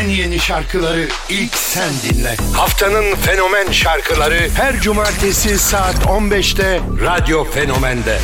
en 0.00 0.08
yeni 0.08 0.38
şarkıları 0.38 1.08
ilk 1.28 1.54
sen 1.54 1.90
dinle. 2.02 2.36
Haftanın 2.52 3.14
fenomen 3.14 3.72
şarkıları 3.72 4.48
her 4.54 4.80
cumartesi 4.80 5.58
saat 5.58 5.94
15'te 5.94 6.80
Radyo 7.04 7.44
Fenomen'de. 7.44 8.18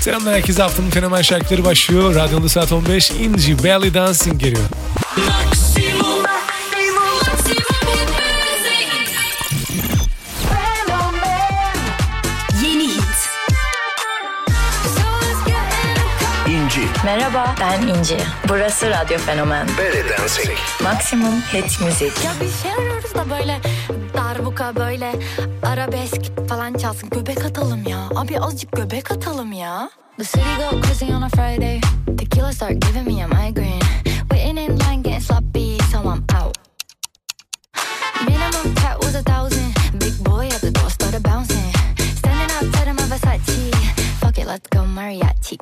Selamlar 0.00 0.34
herkese 0.34 0.62
haftanın 0.62 0.90
fenomen 0.90 1.22
şarkıları 1.22 1.64
başlıyor. 1.64 2.14
Radyonda 2.14 2.48
saat 2.48 2.72
15 2.72 3.10
Inci 3.10 3.64
Belly 3.64 3.94
Dancing 3.94 4.40
geliyor. 4.40 4.64
Merhaba 17.04 17.54
ben 17.60 17.82
İnci. 17.86 18.16
Burası 18.48 18.90
Radyo 18.90 19.18
Fenomen. 19.18 19.68
Belly 19.78 20.08
Dancing. 20.08 20.58
Maksimum 20.82 21.34
hit 21.40 21.80
müzik. 21.80 22.24
Ya 22.24 22.32
bir 22.40 22.50
şey 22.62 22.72
arıyoruz 22.72 23.14
da 23.14 23.30
böyle 23.30 23.60
darbuka 24.14 24.76
böyle 24.76 25.12
arabesk 25.62 26.48
falan 26.48 26.74
çalsın. 26.74 27.10
Göbek 27.10 27.44
atalım 27.44 27.86
ya. 27.86 27.98
Abi 28.16 28.40
azıcık 28.40 28.72
göbek 28.72 29.10
atalım 29.10 29.52
ya. 29.52 29.90
The 30.18 30.24
city 30.24 30.38
go 30.38 30.82
crazy 30.82 31.04
on 31.04 31.22
a 31.22 31.28
Friday. 31.28 31.80
Tequila 32.18 32.52
start 32.52 32.80
giving 32.80 33.06
me 33.06 33.24
a 33.24 33.28
migraine. 33.28 33.80
Waiting 34.30 34.58
in 34.58 34.78
line 34.78 35.02
getting 35.02 35.22
sloppy, 35.22 35.78
so 35.92 35.98
I'm 35.98 36.24
out. 36.42 36.58
Minimum 38.26 38.74
tat 38.74 39.02
was 39.02 39.14
a 39.14 39.22
thousand. 39.22 39.74
Big 40.00 40.24
boy 40.24 40.46
at 40.46 40.60
the 40.60 40.70
door 40.70 40.90
started 40.90 41.22
bouncing. 41.22 41.72
Standing 42.16 42.50
outside 42.56 42.88
of 42.90 42.96
my 42.96 43.16
Versace. 43.16 43.74
Fuck 44.20 44.38
it, 44.38 44.46
let's 44.46 44.68
go 44.68 44.84
mariachi. 44.84 45.58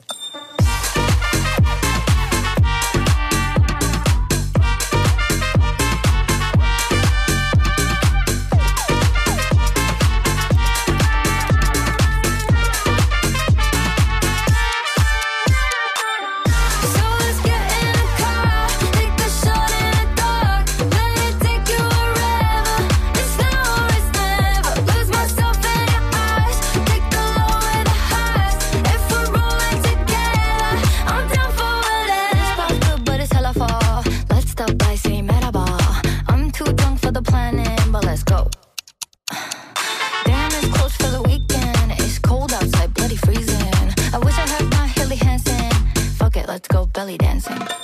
Belly 47.00 47.16
dancing. 47.16 47.79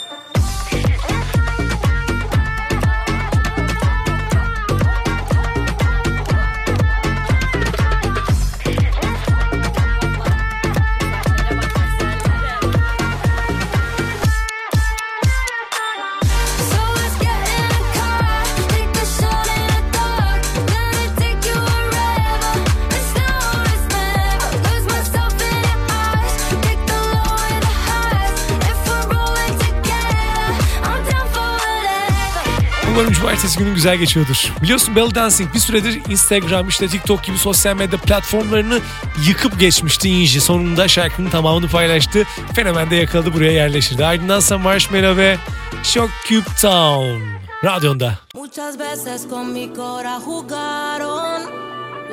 Umarım 32.96 33.12
cumartesi 33.12 33.58
günün 33.58 33.74
güzel 33.74 33.96
geçiyordur. 33.96 34.52
Biliyorsun 34.62 34.96
Belly 34.96 35.14
Dancing 35.14 35.54
bir 35.54 35.58
süredir 35.58 36.02
Instagram 36.08 36.68
işte 36.68 36.88
TikTok 36.88 37.24
gibi 37.24 37.38
sosyal 37.38 37.76
medya 37.76 37.98
platformlarını 37.98 38.80
yıkıp 39.28 39.60
geçmişti 39.60 40.08
Inji. 40.08 40.40
Sonunda 40.40 40.88
şarkının 40.88 41.30
tamamını 41.30 41.68
paylaştı. 41.68 42.24
Fenomen 42.54 42.90
de 42.90 42.96
yakaladı 42.96 43.34
buraya 43.34 43.52
yerleştirdi. 43.52 44.06
Ardından 44.06 44.38
ise 44.38 44.56
Marshmallow 44.56 45.22
ve 45.22 45.36
Shock 45.82 46.10
Cube 46.28 46.54
Town. 46.60 47.20
Radyonda. 47.64 48.18
Muchas 48.34 48.78
veces 48.78 49.28
con 49.30 49.52
mi 49.52 49.70
cora 49.76 50.20
jugaron. 50.24 51.42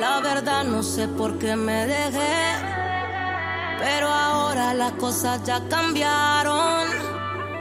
La 0.00 0.20
verdad 0.24 0.64
no 0.64 0.82
sé 0.82 1.08
por 1.18 1.38
qué 1.38 1.56
me 1.56 1.86
dejé. 1.86 2.36
Pero 3.80 4.08
ahora 4.08 4.74
las 4.78 4.92
cosas 4.92 5.48
ya 5.48 5.60
cambiaron. 5.70 7.13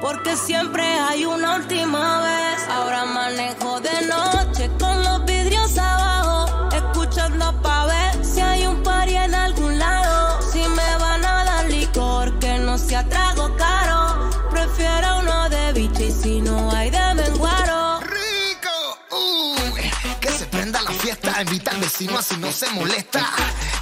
Porque 0.04 0.36
siempre 0.36 0.84
hay 0.84 1.24
una 1.24 1.56
última 1.56 2.20
vez. 2.20 2.68
Ahora 2.70 3.06
manejo 3.06 3.80
de 3.80 4.06
noche 4.06 4.70
con 4.78 5.02
los 5.02 5.24
vidrios 5.24 5.78
abajo. 5.78 6.70
Escuchando 6.76 7.62
pa' 7.62 7.86
ver 7.86 8.26
si 8.26 8.42
hay 8.42 8.68
un 8.68 8.84
party 8.84 9.16
en 9.16 9.34
algún 9.34 9.80
lado. 9.80 10.42
Si 10.52 10.60
me 10.60 10.98
van 10.98 11.24
a 11.24 11.46
dar 11.46 11.66
licor 11.70 12.38
que 12.40 12.60
no 12.60 12.78
sea 12.78 13.08
trago 13.08 13.56
caro. 13.56 14.30
Prefiero 14.52 15.20
uno 15.20 15.50
de 15.50 15.72
bicho 15.72 16.04
y 16.04 16.12
si 16.12 16.42
no 16.42 16.70
hay 16.72 16.90
de 16.90 17.14
menguaro. 17.14 18.02
rico. 18.02 18.76
Uy, 19.12 19.90
que 20.20 20.32
se 20.32 20.46
prenda 20.48 20.82
la 20.82 20.92
fiesta, 20.92 21.42
invita 21.42 21.72
al 21.72 21.78
vecino 21.78 22.18
así 22.18 22.36
no 22.36 22.52
se 22.52 22.70
molesta. 22.72 23.22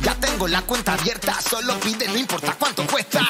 Ya 0.02 0.14
tengo 0.16 0.48
la 0.48 0.62
cuenta 0.62 0.94
abierta, 0.94 1.42
solo 1.42 1.80
pide, 1.80 2.08
no 2.08 2.18
importa 2.18 2.56
cuánto 2.60 2.86
cuesta. 2.86 3.22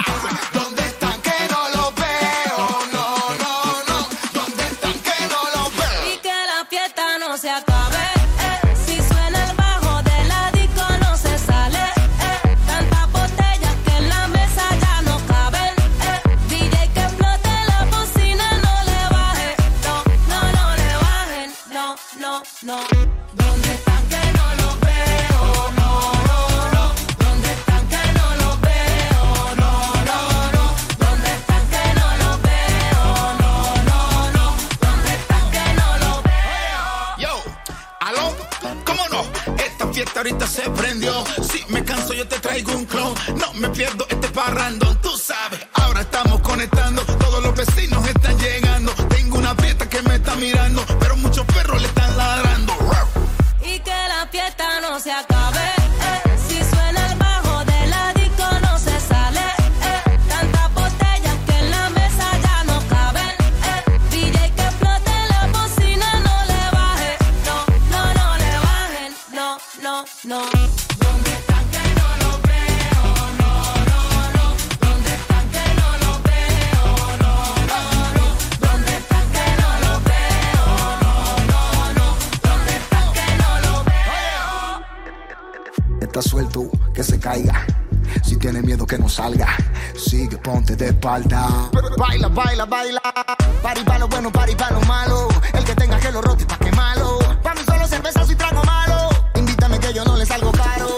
Ahorita 40.22 40.46
se 40.46 40.70
prendió. 40.70 41.24
Si 41.42 41.66
me 41.74 41.84
canso, 41.84 42.14
yo 42.14 42.28
te 42.28 42.40
traigo 42.40 42.74
un 42.74 42.86
clon. 42.86 43.16
No 43.38 43.54
me 43.56 43.70
pierdo 43.70 44.06
este 44.08 44.28
parrando, 44.30 44.96
tú 45.02 45.10
sabes. 45.18 45.71
Si 88.24 88.38
tiene 88.38 88.62
miedo 88.62 88.86
que 88.86 88.98
no 88.98 89.10
salga, 89.10 89.48
sigue, 89.96 90.38
ponte 90.38 90.76
de 90.76 90.88
espalda. 90.88 91.70
Baila, 91.98 92.28
baila, 92.28 92.66
baila. 92.66 93.02
Pari 93.62 93.84
pa' 93.84 94.00
lo 94.00 94.08
bueno, 94.08 94.32
pari 94.32 94.56
pa' 94.56 94.72
lo 94.72 94.82
malo. 94.82 95.28
El 95.54 95.64
que 95.64 95.76
tenga 95.76 95.98
que 96.00 96.12
lo 96.12 96.22
rote 96.22 96.46
pa' 96.46 96.58
quemarlo. 96.58 97.20
Pa' 97.44 97.54
mí 97.54 97.62
solo 97.66 97.88
cerveza 97.88 98.24
y 98.30 98.36
trago 98.36 98.64
malo. 98.64 99.10
Invítame 99.36 99.80
que 99.80 99.94
yo 99.94 100.04
no 100.04 100.16
le 100.18 100.26
salgo 100.26 100.52
caro. 100.52 100.90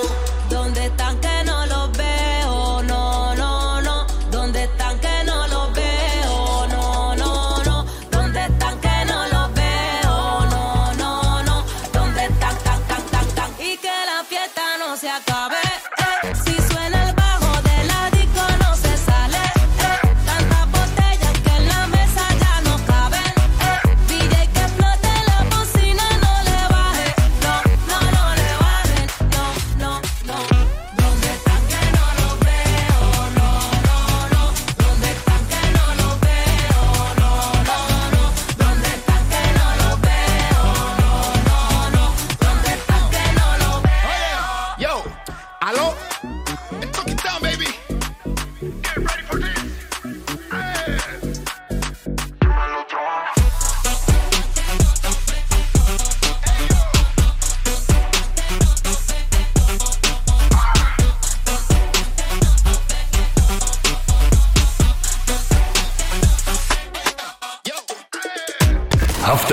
¿Dónde 0.49 0.85
están 0.85 1.19
que 1.19 1.43
no 1.45 1.65
los 1.65 1.91
veo? 1.97 2.83
No, 2.83 3.35
no, 3.35 3.81
no. 3.81 4.05
¿Dónde 4.31 4.63
están 4.63 4.99
que 4.99 5.23
no 5.25 5.47
los 5.47 5.73
veo? 5.73 6.67
No, 6.67 7.15
no, 7.15 7.63
no. 7.63 7.85
¿Dónde 8.11 8.45
están 8.45 8.79
que 8.79 9.05
no 9.05 9.27
los 9.27 9.53
veo? 9.53 10.45
No, 10.51 10.93
no, 10.95 11.43
no. 11.43 11.63
¿Dónde 11.93 12.25
están, 12.25 12.57
tan, 12.63 12.81
tan, 12.83 13.03
tan, 13.11 13.27
tan? 13.35 13.51
Y 13.59 13.77
que 13.77 13.87
la 13.87 14.23
fiesta 14.27 14.61
no 14.79 14.97
se 14.97 15.09
acabe. 15.09 15.52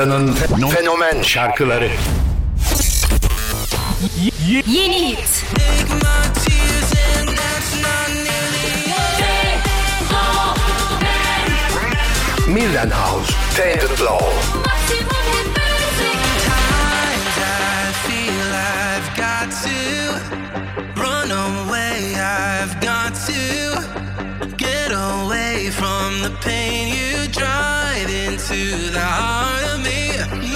haftanın 0.00 0.34
fenomen 0.70 1.22
şarkıları. 1.22 1.90
Y- 4.48 4.62
Yeni 4.66 5.08
Hit 5.08 5.44
House, 12.92 13.32
Tainted 13.56 13.98
Blow. 13.98 14.24
Away 24.92 25.70
from 25.70 26.22
the 26.22 26.30
pain 26.40 26.88
you 26.88 26.99
to 28.48 28.90
the 28.90 28.98
heart 28.98 29.74
of 29.74 30.40
me. 30.40 30.49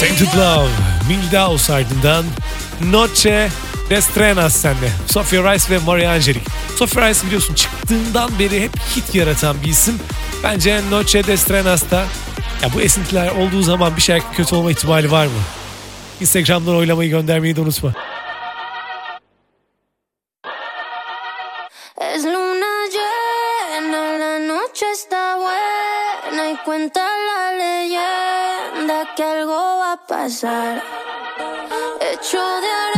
Tainted 0.00 0.34
Love, 0.36 0.68
Mildaus 1.08 1.70
ardından 1.70 2.24
Noche 2.80 3.48
Destrenas 3.90 4.56
sende. 4.56 4.90
Sofia 5.06 5.52
Rice 5.52 5.70
ve 5.70 5.78
Maria 5.78 6.12
Angelic. 6.12 6.40
Sofia 6.76 7.08
Rice 7.08 7.26
biliyorsun 7.26 7.54
çıktığından 7.54 8.38
beri 8.38 8.62
hep 8.62 8.70
hit 8.96 9.14
yaratan 9.14 9.56
bir 9.62 9.68
isim. 9.68 9.98
Bence 10.42 10.80
Noche 10.90 11.26
Destrenas 11.26 11.90
da 11.90 12.06
ya 12.62 12.72
bu 12.74 12.80
esintiler 12.80 13.30
olduğu 13.30 13.62
zaman 13.62 13.96
bir 13.96 14.02
şarkı 14.02 14.32
kötü 14.32 14.56
olma 14.56 14.70
ihtimali 14.70 15.10
var 15.10 15.26
mı? 15.26 15.32
Instagram'dan 16.20 16.76
oylamayı 16.76 17.10
göndermeyi 17.10 17.56
de 17.56 17.60
unutma. 17.60 17.92
Es 22.00 22.24
luna 22.24 22.74
llena, 22.94 24.18
la 24.20 24.38
noche 24.48 24.86
está 24.92 25.36
buena 25.38 26.50
y 26.50 26.56
cuenta 26.64 27.00
la 27.00 27.52
leyenda 27.58 29.14
que 29.16 29.24
algo 29.24 29.78
va 29.80 29.92
a 29.92 30.06
pasar. 30.08 30.82
Hecho 32.00 32.38
de 32.38 32.70
arena. 32.84 32.95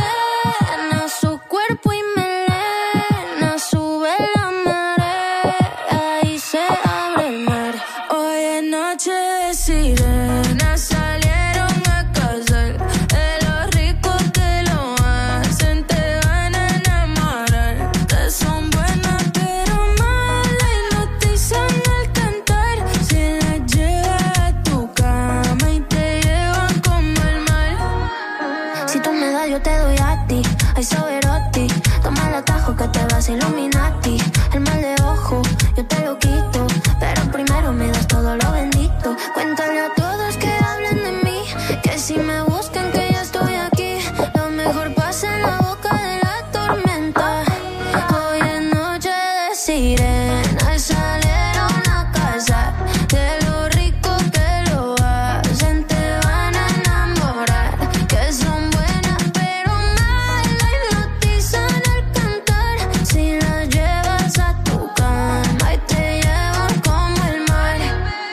sirenas 49.69 50.81
salieron 50.81 51.83
a 51.97 52.11
casa 52.11 52.73
de 53.07 53.27
lo 53.45 53.69
rico 53.69 54.11
que 54.33 54.71
lo 54.71 54.95
hacen. 54.95 55.85
Te 55.85 56.03
van 56.25 56.55
a 56.55 56.65
enamorar, 56.77 57.71
que 58.07 58.33
son 58.33 58.61
buenas 58.71 59.21
pero 59.31 59.71
malas. 59.97 60.65
Hipnotizan 60.73 61.81
al 61.93 62.03
cantar. 62.17 62.75
Si 63.11 63.39
las 63.39 63.69
llevas 63.69 64.39
a 64.39 64.49
tu 64.63 64.91
cama 64.95 65.67
y 65.75 65.77
te 65.91 66.03
llevan 66.23 66.75
como 66.87 67.19
el 67.31 67.39
mar. 67.51 67.79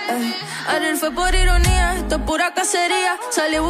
Eh, 0.09 0.97
fue 0.99 1.11
por 1.11 1.35
ironía, 1.35 1.97
esto 1.97 2.15
es 2.17 2.23
pura 2.23 2.55
cacería. 2.55 3.13
Salí 3.31 3.57
a 3.57 3.61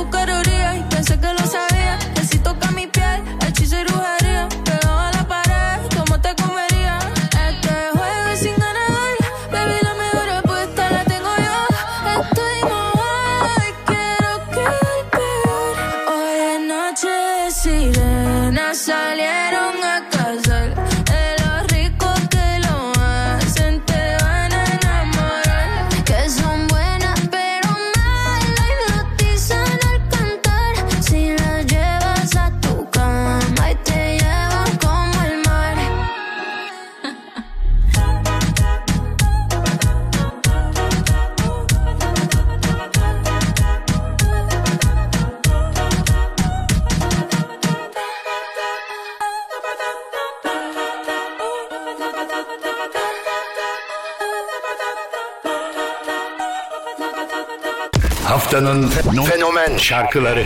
Haftanın 58.27 58.89
fenomen 59.31 59.77
şarkıları. 59.77 60.45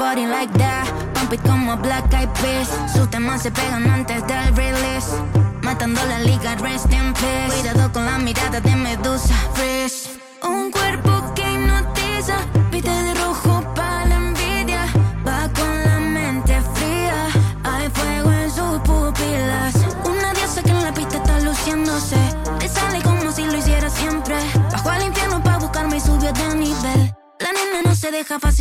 Body 0.00 0.26
like 0.26 0.52
that, 0.58 0.86
pump 1.14 1.32
it 1.32 1.40
como 1.42 1.84
Black 1.84 2.14
Eyed 2.14 2.28
Peas. 2.42 2.68
Sus 2.96 3.10
temas 3.10 3.42
se 3.42 3.50
pegan 3.50 3.84
antes 3.88 4.22
del 4.28 4.56
release. 4.56 5.10
Matando 5.62 6.00
la 6.08 6.18
liga, 6.18 6.54
rest 6.62 6.92
in 6.92 7.12
peace. 7.14 7.62
Cuidado 7.62 7.92
con 7.92 8.04
la 8.04 8.18
mirada 8.18 8.60
de 8.60 8.76
Medusa, 8.76 9.34
freeze. 9.54 10.03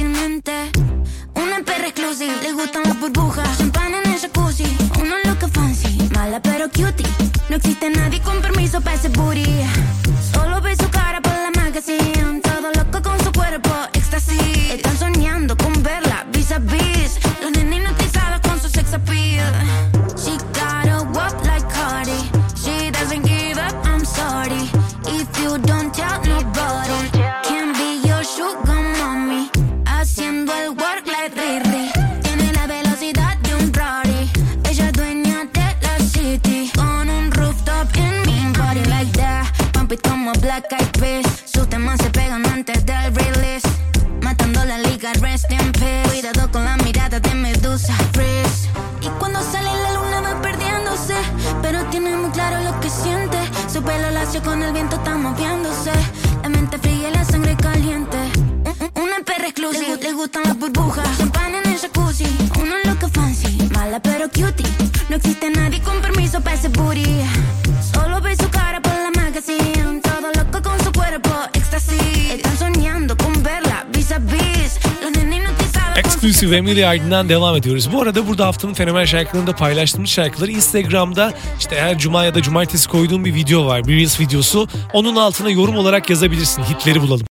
Una 0.04 1.64
perra 1.64 1.88
exclusiva, 1.88 2.34
le 2.42 2.52
gustan 2.52 2.84
las 2.84 3.00
burbujas. 3.00 3.58
Champán 3.58 3.94
en 3.94 4.12
el 4.12 4.20
jacuzzi, 4.20 4.66
uno 5.00 5.16
loca 5.24 5.48
fancy. 5.48 6.10
Mala 6.14 6.42
pero 6.42 6.68
cutie. 6.68 7.08
No 7.50 7.56
existe 7.56 7.90
nadie 7.90 8.22
con 8.22 8.42
permiso 8.42 8.82
para 8.82 8.98
ese 8.98 9.08
booty. 9.08 9.46
Como 40.04 40.32
Black 40.34 40.72
Eyed 40.72 40.92
Peas. 41.00 41.26
Sus 41.46 41.68
temas 41.70 42.00
se 42.02 42.10
pegan 42.10 42.46
antes 42.48 42.86
del 42.86 43.14
release. 43.16 43.68
Matando 44.22 44.64
la 44.66 44.78
liga, 44.80 45.12
rest 45.22 45.50
in 45.52 45.72
peace. 45.74 46.10
Cuidado 46.10 46.50
con 46.52 46.64
la 46.66 46.78
mirada 46.78 47.20
de 47.20 47.34
Medusa, 47.36 47.94
freeze. 48.14 48.70
Y 49.02 49.08
cuando 49.20 49.42
sale 49.42 49.70
la 49.84 49.94
luna 49.94 50.22
va 50.22 50.42
perdiéndose. 50.42 51.16
Pero 51.62 51.84
tiene 51.86 52.16
muy 52.16 52.32
claro 52.32 52.64
lo 52.64 52.80
que 52.80 52.90
siente. 52.90 53.38
Su 53.72 53.82
pelo 53.84 54.10
lacio 54.12 54.42
con 54.42 54.62
el 54.62 54.72
viento 54.74 54.96
está 54.96 55.16
moviéndose. 55.16 55.92
La 56.42 56.50
mente 56.50 56.78
fría 56.78 57.10
y 57.10 57.14
la 57.14 57.24
sangre 57.26 57.56
caliente. 57.58 58.18
Un- 58.66 58.76
un- 58.96 59.04
Una 59.04 59.18
perra 59.26 59.48
exclusiva, 59.48 59.96
le 60.02 60.14
gustan 60.14 60.44
las 60.44 60.58
burbujas. 60.58 61.08
Champán 61.18 61.56
en 61.56 61.72
el 61.72 61.78
jacuzzi, 61.80 62.26
uno 62.60 62.76
loca 62.86 63.08
fancy. 63.10 63.70
Mala 63.74 64.00
pero 64.02 64.28
cutie. 64.30 64.66
Exclusive 76.44 76.58
Emily 76.58 76.88
Aydın'dan 76.88 77.30
devam 77.30 77.56
ediyoruz. 77.56 77.90
Bu 77.94 78.02
arada 78.02 78.28
burada 78.28 78.46
haftanın 78.46 78.74
fenomen 78.74 79.06
şarkılarında 79.06 79.56
paylaştığımız 79.56 80.10
şarkıları 80.10 80.52
Instagram'da 80.52 81.34
işte 81.60 81.76
her 81.76 81.98
cuma 81.98 82.26
ya 82.26 82.36
da 82.36 82.42
cumartesi 82.42 82.90
koyduğum 82.90 83.26
bir 83.26 83.34
video 83.34 83.66
var. 83.66 83.88
Bir 83.88 83.98
Reels 83.98 84.20
videosu. 84.20 84.68
Onun 84.94 85.16
altına 85.16 85.50
yorum 85.50 85.78
olarak 85.78 86.10
yazabilirsin. 86.10 86.64
Hitleri 86.64 87.02
bulalım. 87.02 87.33